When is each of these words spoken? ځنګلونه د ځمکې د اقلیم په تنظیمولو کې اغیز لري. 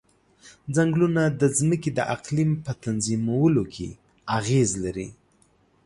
ځنګلونه 0.75 1.21
د 1.39 1.43
ځمکې 1.57 1.89
د 1.97 1.99
اقلیم 2.15 2.51
په 2.65 2.71
تنظیمولو 2.83 3.63
کې 3.73 3.89
اغیز 4.37 4.69
لري. 4.83 5.07